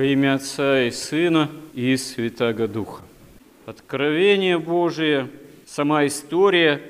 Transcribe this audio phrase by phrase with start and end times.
[0.00, 3.02] Во имя Отца и Сына и Святаго Духа.
[3.66, 5.28] Откровение Божие,
[5.66, 6.80] сама история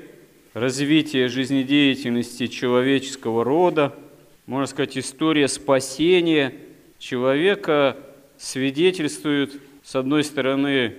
[0.53, 3.93] развития жизнедеятельности человеческого рода,
[4.45, 6.53] можно сказать, история спасения
[6.99, 7.97] человека
[8.37, 10.95] свидетельствует, с одной стороны,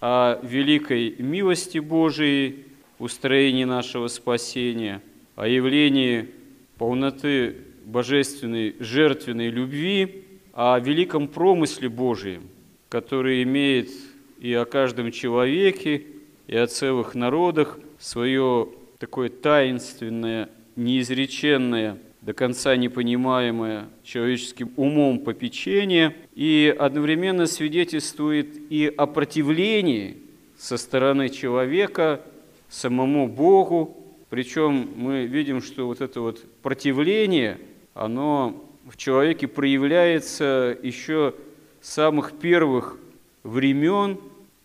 [0.00, 2.64] о великой милости Божией,
[2.98, 5.00] устроении нашего спасения,
[5.36, 6.28] о явлении
[6.76, 7.54] полноты
[7.84, 10.21] божественной жертвенной любви,
[10.52, 12.48] о великом промысле Божием,
[12.88, 13.90] который имеет
[14.38, 16.04] и о каждом человеке,
[16.46, 26.74] и о целых народах свое такое таинственное, неизреченное, до конца непонимаемое человеческим умом попечение, и
[26.78, 30.18] одновременно свидетельствует и о противлении
[30.56, 32.20] со стороны человека
[32.68, 33.96] самому Богу,
[34.30, 37.58] причем мы видим, что вот это вот противление,
[37.92, 41.34] оно в человеке проявляется еще
[41.80, 42.98] самых первых
[43.42, 44.18] времен,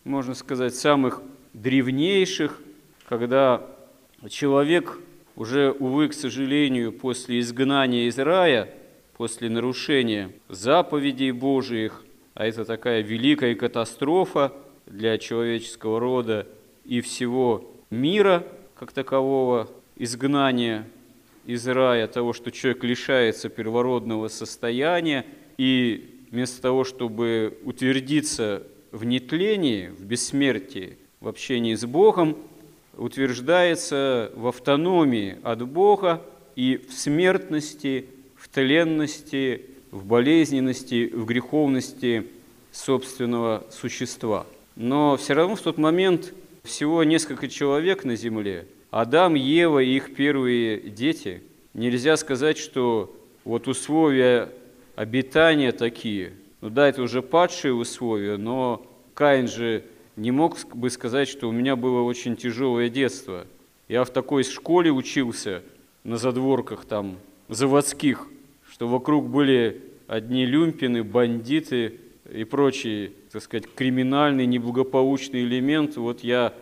[0.04, 2.60] можно сказать, самых древнейших,
[3.08, 3.62] когда
[4.28, 4.98] человек
[5.36, 8.68] уже, увы, к сожалению, после изгнания из рая,
[9.16, 14.52] после нарушения заповедей Божиих, а это такая великая катастрофа
[14.86, 16.46] для человеческого рода
[16.84, 18.44] и всего мира
[18.78, 20.86] как такового, изгнания
[21.48, 25.24] из рая, того, что человек лишается первородного состояния,
[25.56, 32.36] и вместо того, чтобы утвердиться в нетлении, в бессмертии, в общении с Богом,
[32.98, 36.22] утверждается в автономии от Бога
[36.54, 38.04] и в смертности,
[38.36, 42.26] в тленности, в болезненности, в греховности
[42.72, 44.44] собственного существа.
[44.76, 50.14] Но все равно в тот момент всего несколько человек на земле– Адам, Ева и их
[50.14, 51.42] первые дети,
[51.74, 54.50] нельзя сказать, что вот условия
[54.96, 56.32] обитания такие.
[56.60, 59.84] Ну да, это уже падшие условия, но Каин же
[60.16, 63.46] не мог бы сказать, что у меня было очень тяжелое детство.
[63.88, 65.62] Я в такой школе учился,
[66.04, 68.26] на задворках там, заводских,
[68.70, 72.00] что вокруг были одни люмпины, бандиты
[72.32, 76.00] и прочие, так сказать, криминальные, неблагополучные элементы.
[76.00, 76.54] Вот я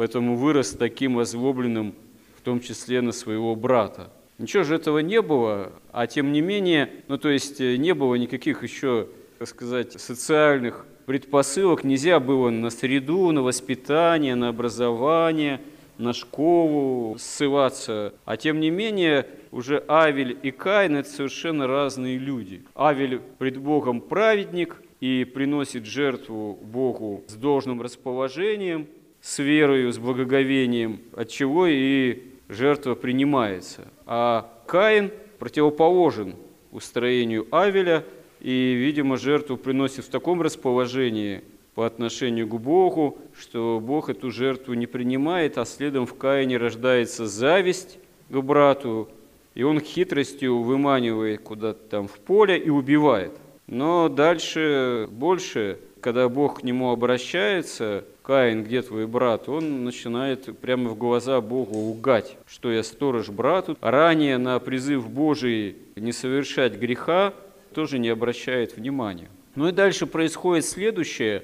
[0.00, 1.94] поэтому вырос таким озлобленным,
[2.38, 4.10] в том числе на своего брата.
[4.38, 8.14] Ничего же этого не было, а тем не менее, ну то есть э, не было
[8.14, 15.60] никаких еще, так сказать, социальных предпосылок, нельзя было на среду, на воспитание, на образование,
[15.98, 18.14] на школу ссылаться.
[18.24, 22.62] А тем не менее, уже Авель и Каин– это совершенно разные люди.
[22.74, 28.86] Авель пред Богом праведник и приносит жертву Богу с должным расположением–
[29.20, 33.88] с верою, с благоговением, от чего и жертва принимается.
[34.06, 36.36] А Каин противоположен
[36.72, 38.04] устроению Авеля,
[38.40, 41.42] и, видимо, жертву приносит в таком расположении
[41.74, 47.26] по отношению к Богу, что Бог эту жертву не принимает, а следом в Каине рождается
[47.26, 47.98] зависть
[48.28, 49.08] к брату,
[49.54, 53.32] и он хитростью выманивает куда-то там в поле и убивает.
[53.66, 59.48] Но дальше больше, когда Бог к нему обращается, Каин, где твой брат?
[59.48, 63.76] Он начинает прямо в глаза Богу лгать, что я сторож брату.
[63.80, 67.34] Ранее на призыв Божий не совершать греха
[67.74, 69.28] тоже не обращает внимания.
[69.56, 71.42] Ну и дальше происходит следующее.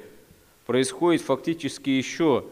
[0.64, 2.44] Происходит фактически еще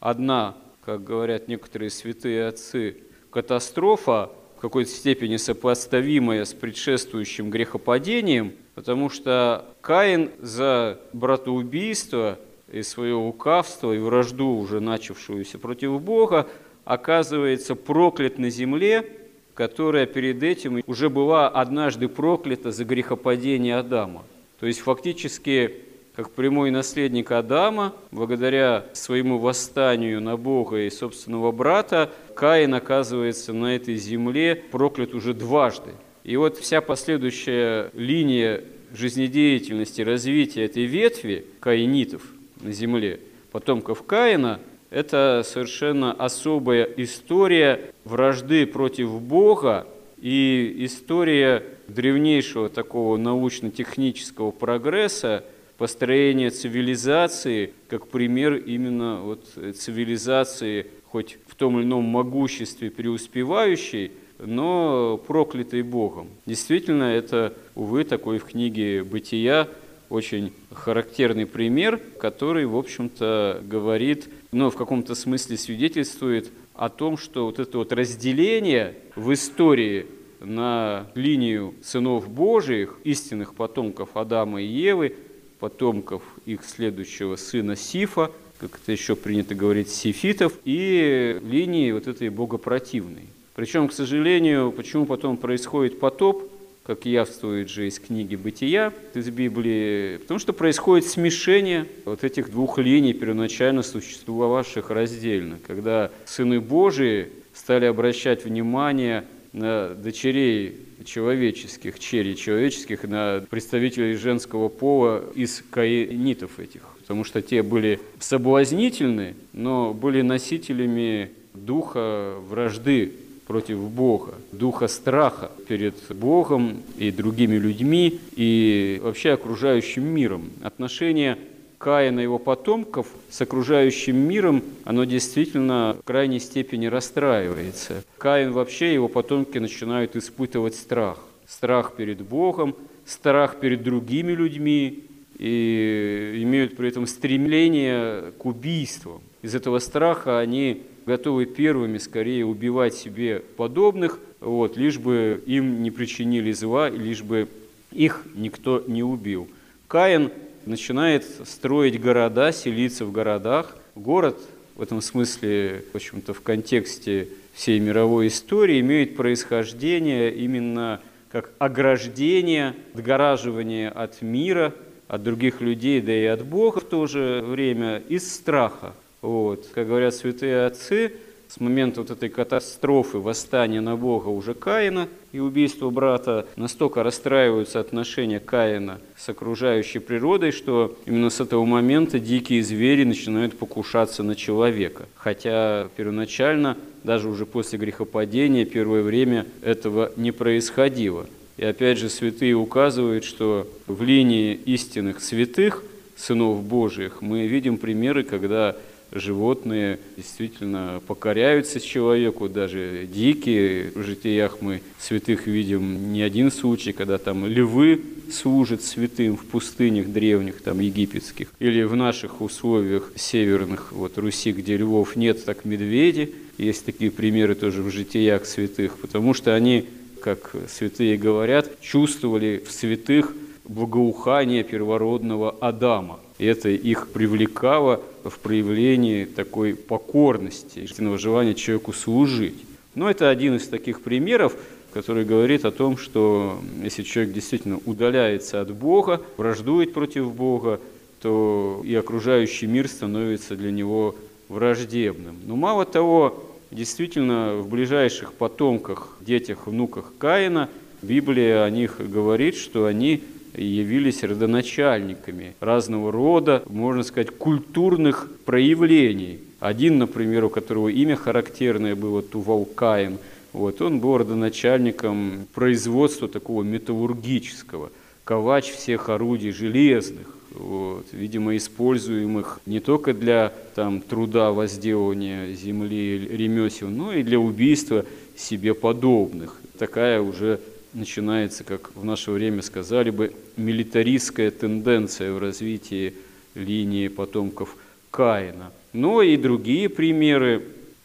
[0.00, 2.98] одна, как говорят некоторые святые отцы,
[3.30, 12.38] катастрофа, в какой-то степени сопоставимая с предшествующим грехопадением, потому что Каин за братоубийство–
[12.72, 16.48] и свое лукавство, и вражду, уже начавшуюся против Бога,
[16.84, 19.06] оказывается проклят на земле,
[19.54, 24.24] которая перед этим уже была однажды проклята за грехопадение Адама.
[24.58, 25.74] То есть фактически,
[26.16, 33.76] как прямой наследник Адама, благодаря своему восстанию на Бога и собственного брата, Каин оказывается на
[33.76, 35.90] этой земле проклят уже дважды.
[36.24, 42.22] И вот вся последующая линия жизнедеятельности, развития этой ветви каинитов–
[42.62, 43.20] на земле
[43.50, 44.60] потомков Каина,
[44.90, 49.86] это совершенно особая история вражды против Бога
[50.20, 55.44] и история древнейшего такого научно-технического прогресса,
[55.78, 65.20] построения цивилизации, как пример именно вот цивилизации, хоть в том или ином могуществе преуспевающей, но
[65.26, 66.28] проклятой Богом.
[66.46, 69.68] Действительно, это, увы, такой в книге «Бытия»
[70.12, 77.46] очень характерный пример, который, в общем-то, говорит, ну, в каком-то смысле свидетельствует о том, что
[77.46, 80.06] вот это вот разделение в истории
[80.40, 85.16] на линию сынов Божиих, истинных потомков Адама и Евы,
[85.58, 92.28] потомков их следующего сына Сифа, как это еще принято говорить, сифитов, и линии вот этой
[92.28, 93.24] богопротивной.
[93.54, 96.51] Причем, к сожалению, почему потом происходит потоп,
[96.84, 102.78] как явствует же из книги «Бытия», из Библии, потому что происходит смешение вот этих двух
[102.78, 113.04] линий, первоначально существовавших раздельно, когда сыны Божии стали обращать внимание на дочерей человеческих, черей человеческих,
[113.04, 121.30] на представителей женского пола из каинитов этих, потому что те были соблазнительны, но были носителями
[121.54, 123.12] духа вражды
[123.52, 130.50] против Бога, духа страха перед Богом и другими людьми и вообще окружающим миром.
[130.62, 131.36] Отношение
[131.76, 138.04] Каина и его потомков с окружающим миром, оно действительно в крайней степени расстраивается.
[138.16, 141.18] Каин вообще, его потомки начинают испытывать страх.
[141.46, 145.04] Страх перед Богом, страх перед другими людьми,
[145.38, 149.20] и имеют при этом стремление к убийствам.
[149.42, 155.90] Из этого страха они готовы первыми скорее убивать себе подобных, вот, лишь бы им не
[155.90, 157.48] причинили зла, лишь бы
[157.92, 159.48] их никто не убил.
[159.88, 160.30] Каин
[160.66, 163.76] начинает строить города, селиться в городах.
[163.94, 164.38] Город
[164.74, 171.00] в этом смысле, в общем-то, в контексте всей мировой истории имеет происхождение именно
[171.30, 174.74] как ограждение, отгораживание от мира,
[175.08, 178.94] от других людей, да и от Бога в то же время из страха.
[179.22, 179.68] Вот.
[179.72, 181.12] Как говорят святые отцы,
[181.48, 187.78] с момента вот этой катастрофы, восстания на Бога уже Каина и убийства брата, настолько расстраиваются
[187.78, 194.34] отношения Каина с окружающей природой, что именно с этого момента дикие звери начинают покушаться на
[194.34, 195.04] человека.
[195.14, 201.26] Хотя первоначально, даже уже после грехопадения, первое время этого не происходило.
[201.58, 205.84] И опять же святые указывают, что в линии истинных святых,
[206.16, 208.74] сынов Божьих, мы видим примеры, когда
[209.12, 213.92] животные действительно покоряются человеку, даже дикие.
[213.94, 218.00] В житиях мы святых видим не один случай, когда там львы
[218.30, 224.76] служат святым в пустынях древних, там египетских, или в наших условиях северных, вот Руси, где
[224.76, 226.34] львов нет, так медведи.
[226.58, 229.86] Есть такие примеры тоже в житиях святых, потому что они,
[230.20, 236.20] как святые говорят, чувствовали в святых благоухание первородного Адама.
[236.38, 242.64] И это их привлекало в проявлении такой покорности, истинного желания человеку служить.
[242.94, 244.54] Но это один из таких примеров,
[244.92, 250.80] который говорит о том, что если человек действительно удаляется от Бога, враждует против Бога,
[251.20, 254.16] то и окружающий мир становится для него
[254.48, 255.36] враждебным.
[255.46, 260.68] Но мало того, действительно в ближайших потомках, детях, внуках Каина
[261.00, 263.22] Библия о них говорит, что они
[263.54, 269.40] явились родоначальниками разного рода, можно сказать, культурных проявлений.
[269.60, 273.18] Один, например, у которого имя характерное было Тувалкаин,
[273.52, 277.90] вот, он был родоначальником производства такого металлургического,
[278.24, 286.88] ковач всех орудий железных, вот, видимо, используемых не только для там, труда возделывания земли, ремесел,
[286.88, 288.04] но и для убийства
[288.36, 289.60] себе подобных.
[289.78, 290.60] Такая уже
[290.94, 296.14] начинается, как в наше время сказали бы, милитаристская тенденция в развитии
[296.54, 297.76] линии потомков
[298.10, 298.72] Каина.
[298.92, 300.62] Но и другие примеры,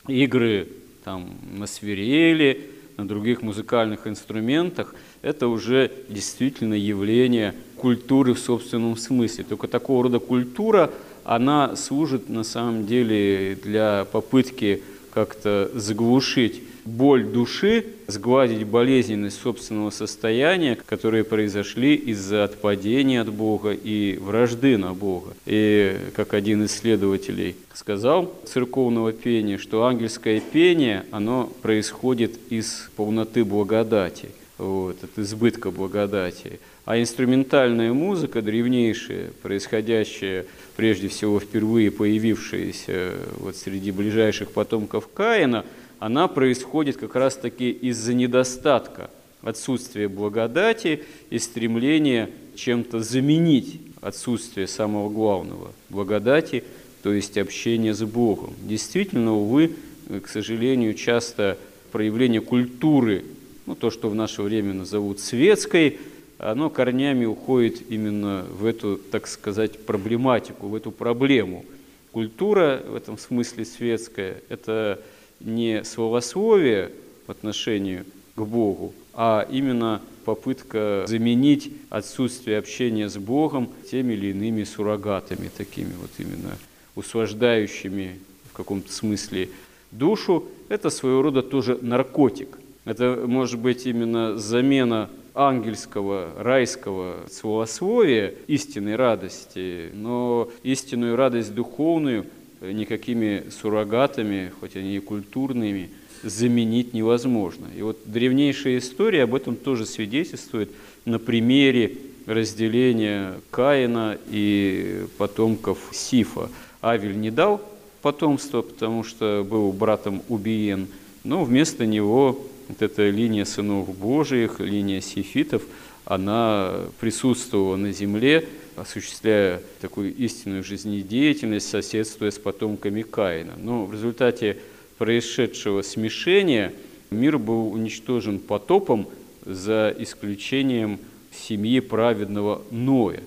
[0.08, 0.68] игры
[1.04, 9.46] там, на свирели, на других музыкальных инструментах, это уже действительно явление культуры в собственном смысле.
[9.48, 10.92] Только такого рода культура,
[11.24, 14.82] она служит на самом деле для попытки
[15.14, 24.18] как-то заглушить боль души, сгладить болезненность собственного состояния, которые произошли из-за отпадения от Бога и
[24.18, 25.34] вражды на Бога.
[25.46, 34.30] И как один исследователей сказал церковного пения, что ангельское пение, оно происходит из полноты благодати,
[34.58, 36.60] вот, от избытка благодати.
[36.86, 40.46] А инструментальная музыка, древнейшая, происходящая
[40.78, 45.66] прежде всего впервые появившаяся вот среди ближайших потомков Каина–
[46.00, 49.10] она происходит как раз-таки из-за недостатка,
[49.42, 56.64] отсутствия благодати и стремления чем-то заменить отсутствие самого главного– благодати,
[57.04, 58.54] то есть общения с Богом.
[58.64, 59.76] Действительно, увы,
[60.24, 61.58] к сожалению, часто
[61.92, 63.26] проявление культуры,
[63.66, 66.00] ну, то, что в наше время назовут светской,
[66.38, 71.66] оно корнями уходит именно в эту, так сказать, проблематику, в эту проблему.
[72.12, 75.00] Культура в этом смысле светская– это
[75.40, 76.92] не словословие
[77.26, 78.04] в отношении
[78.36, 85.94] к Богу, а именно попытка заменить отсутствие общения с Богом теми или иными суррогатами, такими
[86.00, 86.58] вот именно
[86.96, 88.20] услаждающими
[88.52, 89.50] в каком-то смысле
[89.92, 90.46] душу.
[90.70, 92.58] Это своего рода тоже наркотик.
[92.86, 102.26] Это может быть именно замена ангельского, райского словословия, истинной радости, но истинную радость духовную
[102.62, 105.90] никакими суррогатами, хоть они и культурными,
[106.24, 107.68] заменить невозможно.
[107.78, 110.72] И вот древнейшая история об этом тоже свидетельствует
[111.06, 116.50] на примере разделения Каина и потомков Сифа.
[116.82, 117.62] Авель не дал
[118.02, 120.88] потомства, потому что был братом убиен,
[121.24, 125.64] но вместо него вот эта линия сынов Божиих, линия сифитов,
[126.06, 128.48] она присутствовала на земле,
[128.78, 133.54] осуществляя такую истинную жизнедеятельность, соседствуя с потомками Каина.
[133.58, 134.58] Но в результате
[134.98, 136.74] происшедшего смешения
[137.10, 139.08] мир был уничтожен потопом
[139.46, 141.00] за исключением
[141.32, 143.22] семьи праведного Ноя.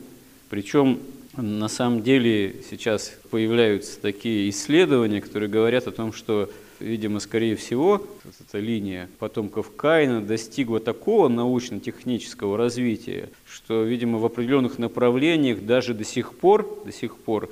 [0.49, 1.01] Причем
[1.37, 8.07] на самом деле сейчас появляются такие исследования, которые говорят о том, что, видимо, скорее всего,
[8.41, 16.05] эта линия потомков Каина достигла такого научно-технического развития, что, видимо, в определенных направлениях даже до
[16.05, 17.51] сих пор, до сих пор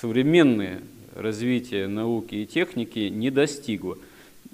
[0.00, 0.82] современные
[1.14, 3.98] развитие науки и техники не достигло.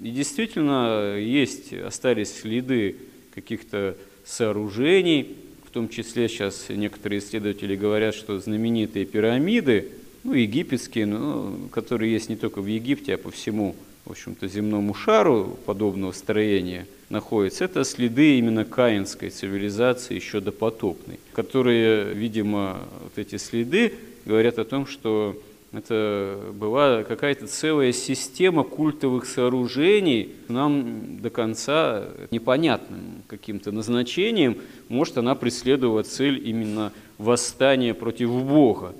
[0.01, 2.95] И действительно есть, остались следы
[3.35, 9.89] каких-то сооружений, в том числе сейчас некоторые исследователи говорят, что знаменитые пирамиды,
[10.23, 14.93] ну, египетские, ну, которые есть не только в Египте, а по всему, в общем-то, земному
[14.93, 23.37] шару подобного строения находятся, это следы именно каинской цивилизации, еще допотопной, которые, видимо, вот эти
[23.37, 23.93] следы
[24.25, 25.41] говорят о том, что
[25.71, 34.57] это была какая-то целая система культовых сооружений, нам до конца непонятным каким-то назначением.
[34.87, 38.93] Может, она преследовала цель именно восстания против Бога.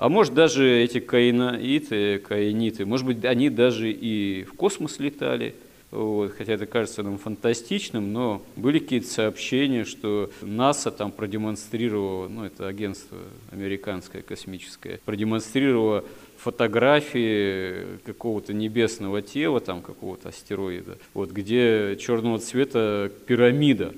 [0.00, 5.54] А может, даже эти каинаиты, каиниты, может быть, они даже и в космос летали–
[5.90, 12.44] вот, хотя это кажется нам фантастичным, но были какие-то сообщения, что НАСА там продемонстрировало, ну
[12.44, 13.18] это агентство
[13.50, 16.04] американское космическое, продемонстрировало
[16.38, 23.92] фотографии какого-то небесного тела, там какого-то астероида, вот, где черного цвета пирамида,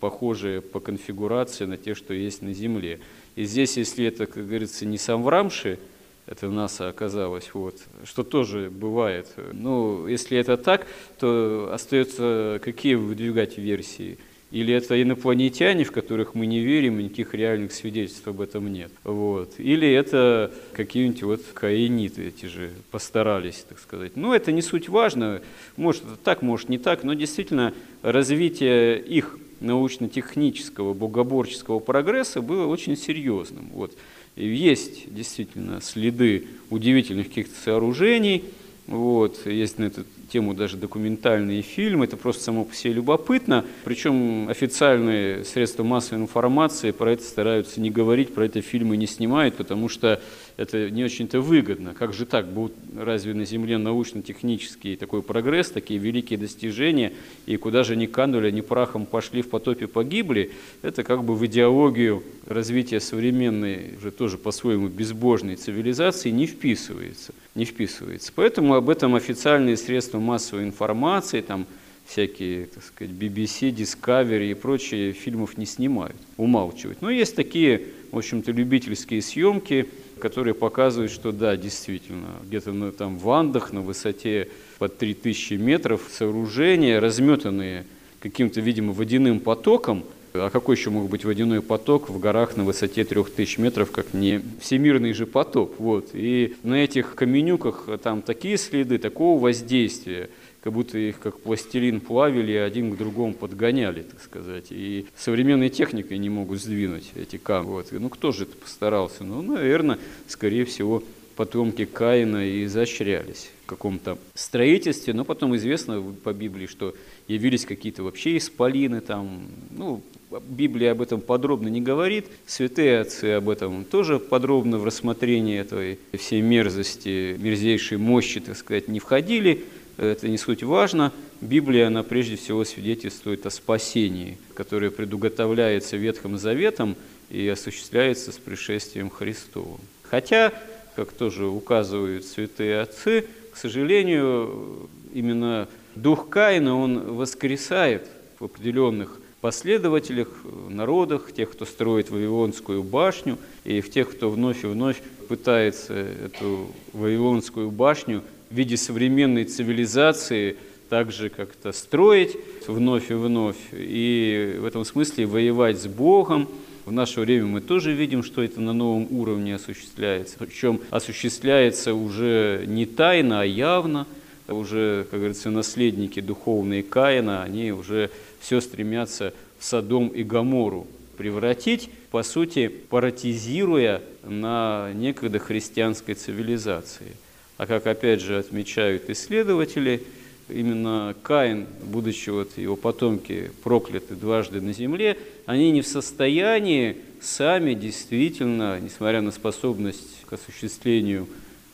[0.00, 2.98] похожая по конфигурации на те, что есть на Земле.
[3.36, 5.78] И здесь, если это, как говорится, не сам Врамши,
[6.26, 9.28] это НАСА оказалось, вот, что тоже бывает.
[9.52, 10.86] Ну, если это так,
[11.20, 14.18] то остается какие выдвигать версии?
[14.52, 18.90] Или это инопланетяне, в которых мы не верим, и никаких реальных свидетельств об этом нет.
[19.04, 19.54] Вот.
[19.58, 24.12] Или это какие-нибудь вот каиниты эти же постарались, так сказать.
[24.16, 25.42] Ну, это не суть важно.
[25.76, 33.70] Может, так, может, не так, но действительно развитие их научно-технического, богоборческого прогресса было очень серьезным.
[33.72, 33.96] Вот.
[34.36, 38.44] Есть действительно следы удивительных каких-то сооружений,
[38.86, 43.64] вот, есть на эту тему даже документальные фильмы, это просто само по себе любопытно.
[43.84, 49.56] Причем официальные средства массовой информации про это стараются не говорить, про это фильмы не снимают,
[49.56, 50.20] потому что
[50.56, 51.94] это не очень-то выгодно.
[51.94, 52.48] Как же так?
[52.48, 57.12] Будут разве на Земле научно-технический такой прогресс, такие великие достижения,
[57.44, 60.52] и куда же они канули, они прахом пошли, в потопе погибли?
[60.82, 67.34] Это как бы в идеологию развития современной, уже тоже по-своему безбожной цивилизации не вписывается.
[67.54, 68.32] Не вписывается.
[68.34, 71.66] Поэтому об этом официальные средства массовой информации, там,
[72.06, 77.02] всякие, так сказать, BBC, Discovery и прочие фильмов не снимают, умалчивают.
[77.02, 77.82] Но есть такие,
[78.12, 79.88] в общем-то, любительские съемки,
[80.20, 86.02] которые показывают, что да, действительно, где-то на, там в Андах на высоте под 3000 метров
[86.10, 87.84] сооружения, разметанные
[88.20, 90.04] каким-то, видимо, водяным потоком,
[90.40, 94.42] а какой еще мог быть водяной поток в горах на высоте 3000 метров, как не
[94.60, 95.74] всемирный же поток?
[95.78, 96.10] Вот.
[96.12, 100.30] И на этих каменюках там такие следы, такого воздействия–
[100.66, 104.66] как будто их как пластилин плавили один к другому подгоняли, так сказать.
[104.70, 107.68] И современной техникой не могут сдвинуть эти камни.
[107.68, 107.86] Вот.
[107.92, 109.22] Ну, кто же это постарался?
[109.22, 111.04] Ну, наверное, скорее всего,
[111.36, 116.96] потомки Каина и изощрялись в каком-то строительстве, но потом известно по Библии, что
[117.28, 123.48] явились какие-то вообще исполины там, ну, Библия об этом подробно не говорит, святые отцы об
[123.48, 129.64] этом тоже подробно в рассмотрении этой всей мерзости, мерзейшей мощи, так сказать, не входили,
[129.96, 131.12] это не суть важно.
[131.40, 136.96] Библия, она прежде всего свидетельствует о спасении, которое предуготовляется Ветхым Заветом
[137.30, 139.80] и осуществляется с пришествием Христовым.
[140.02, 140.52] Хотя,
[140.96, 148.06] как тоже указывают святые отцы, к сожалению, именно дух Каина, он воскресает
[148.38, 150.26] в определенных последователях,
[150.68, 156.72] народах, тех, кто строит Вавилонскую башню, и в тех, кто вновь и вновь пытается эту
[156.92, 160.56] Вавилонскую башню в виде современной цивилизации
[160.88, 162.36] также как-то строить
[162.66, 166.48] вновь и вновь, и в этом смысле воевать с Богом.
[166.84, 172.64] В наше время мы тоже видим, что это на новом уровне осуществляется, причем осуществляется уже
[172.66, 174.08] не тайно, а явно,
[174.54, 178.10] уже, как говорится, наследники духовные Каина, они уже
[178.40, 180.86] все стремятся в Содом и Гамору
[181.16, 187.16] превратить, по сути, паратизируя на некогда христианской цивилизации.
[187.56, 190.02] А как опять же отмечают исследователи,
[190.48, 197.74] именно Каин, будучи вот его потомки прокляты дважды на земле, они не в состоянии сами
[197.74, 201.26] действительно, несмотря на способность к осуществлению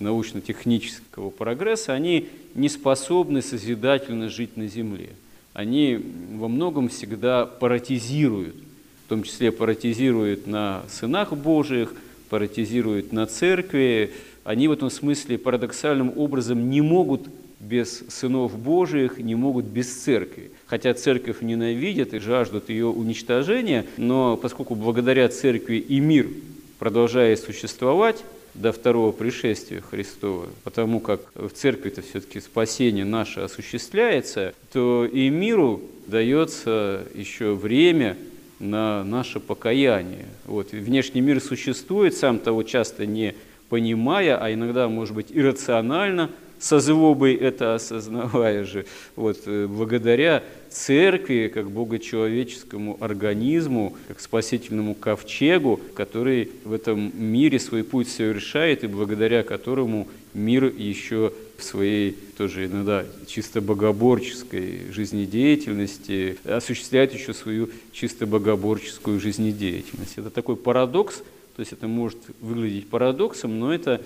[0.02, 5.11] научно-технического прогресса, они не способны созидательно жить на земле.
[5.54, 5.99] Они
[6.35, 8.54] во многом всегда паратизируют,
[9.06, 11.94] в том числе паратизируют на сынах Божиих,
[12.30, 14.12] паратизируют на церкви.
[14.44, 17.28] Они в этом смысле парадоксальным образом не могут
[17.61, 20.50] без сынов Божиих, не могут без церкви.
[20.66, 26.28] Хотя церковь ненавидят и жаждут ее уничтожения, но поскольку благодаря церкви и мир
[26.78, 35.06] продолжает существовать, до второго пришествия Христова, потому как в церкви-то все-таки спасение наше осуществляется, то
[35.06, 38.16] и миру дается еще время
[38.59, 40.26] на наше покаяние.
[40.44, 40.73] Вот.
[40.73, 43.35] Внешний мир существует, сам того часто не
[43.68, 46.30] понимая, а иногда, может быть, иррационально–
[46.62, 55.81] со злобой это осознавая же, вот, э, благодаря церкви, как богочеловеческому организму, как спасительному ковчегу,
[55.95, 62.66] который в этом мире свой путь совершает и благодаря которому мир еще в своей тоже
[62.66, 70.14] иногда чисто богоборческой жизнедеятельности осуществляет еще свою чисто богоборческую жизнедеятельность.
[70.16, 71.19] Это такой парадокс,
[71.57, 74.00] то есть это может выглядеть парадоксом, но это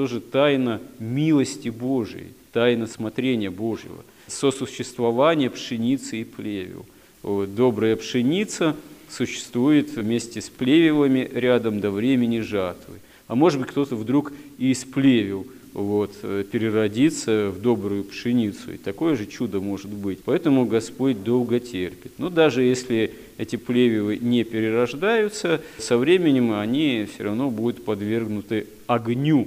[0.00, 6.86] тоже тайна милости Божией, тайна смотрения Божьего, сосуществование пшеницы и плевел.
[7.22, 8.74] Добрая пшеница
[9.10, 12.94] существует вместе с плевелами рядом до времени жатвы.
[13.28, 16.16] А может быть, кто-то вдруг и из плевел вот,
[16.50, 18.72] переродится в добрую пшеницу.
[18.72, 20.20] И такое же чудо может быть.
[20.24, 22.12] Поэтому Господь долго терпит.
[22.16, 29.46] Но даже если эти плевелы не перерождаются, со временем они все равно будут подвергнуты огню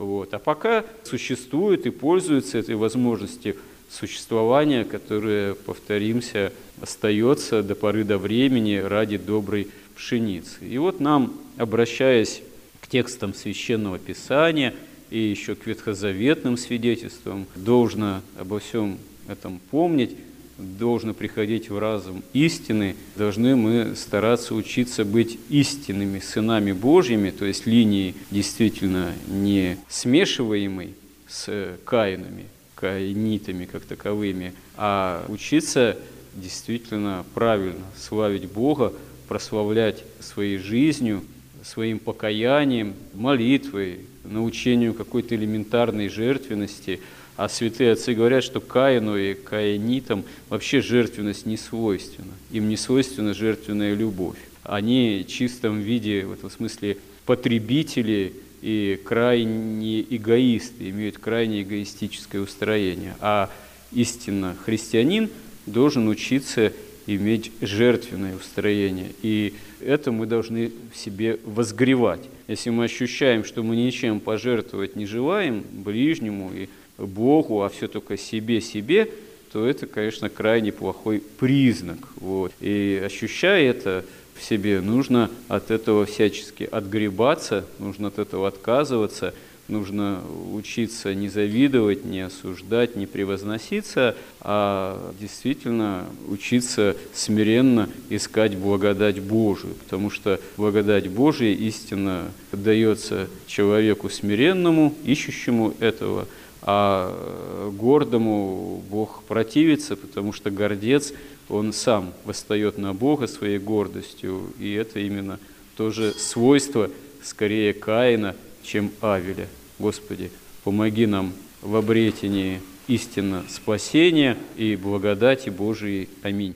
[0.00, 0.32] вот.
[0.32, 3.56] А пока существует и пользуется этой возможностью
[3.90, 10.56] существования, которое, повторимся, остается до поры до времени ради доброй пшеницы.
[10.62, 12.42] И вот нам, обращаясь
[12.80, 14.74] к текстам Священного Писания
[15.10, 20.16] и еще к ветхозаветным свидетельствам, должно обо всем этом помнить,
[20.60, 27.66] должно приходить в разум истины, должны мы стараться учиться быть истинными сынами Божьими, то есть
[27.66, 30.94] линией действительно не смешиваемой
[31.28, 32.44] с каинами,
[32.74, 35.96] каинитами как таковыми, а учиться
[36.34, 38.92] действительно правильно славить Бога,
[39.28, 41.22] прославлять своей жизнью,
[41.62, 47.00] своим покаянием, молитвой, научению какой-то элементарной жертвенности–
[47.40, 52.34] а святые отцы говорят, что Каину и Каинитам вообще жертвенность не свойственна.
[52.50, 54.36] Им не свойственна жертвенная любовь.
[54.62, 63.16] Они в чистом виде, в этом смысле, потребители и крайне эгоисты, имеют крайне эгоистическое устроение.
[63.20, 63.48] А
[63.90, 65.30] истинно христианин
[65.64, 66.74] должен учиться
[67.06, 69.12] иметь жертвенное устроение.
[69.22, 72.20] И это мы должны в себе возгревать.
[72.48, 76.68] Если мы ощущаем, что мы ничем пожертвовать не желаем ближнему и
[77.06, 79.10] Богу, а все только себе-себе,
[79.52, 81.98] то это, конечно, крайне плохой признак.
[82.16, 82.52] Вот.
[82.60, 84.04] И ощущая это
[84.36, 89.34] в себе, нужно от этого всячески отгребаться, нужно от этого отказываться,
[89.68, 90.20] нужно
[90.52, 100.10] учиться не завидовать, не осуждать, не превозноситься, а действительно учиться смиренно искать благодать Божию, потому
[100.10, 106.26] что благодать Божия истинно дается человеку смиренному, ищущему этого–
[106.62, 111.12] а гордому Бог противится, потому что гордец,
[111.48, 115.38] он сам восстает на Бога своей гордостью, и это именно
[115.76, 116.90] тоже свойство
[117.22, 119.48] скорее Каина, чем Авеля.
[119.78, 120.30] Господи,
[120.64, 126.08] помоги нам в обретении истинно спасения и благодати Божией.
[126.22, 126.54] Аминь.